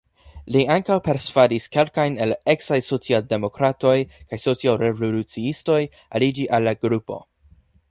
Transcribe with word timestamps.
Li 0.53 0.61
ankaŭ 0.75 0.95
persvadis 1.07 1.67
kelkajn 1.75 2.17
el 2.25 2.33
eksaj 2.53 2.79
social-demokratoj 2.87 3.93
kaj 4.33 4.41
social-revoluciistoj 4.47 5.79
aliĝi 6.19 6.51
al 6.59 6.69
la 6.71 6.77
grupo. 6.87 7.23